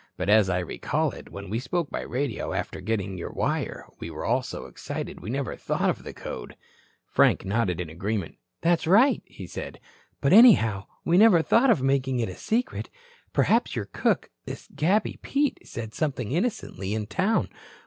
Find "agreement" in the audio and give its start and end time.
7.87-8.39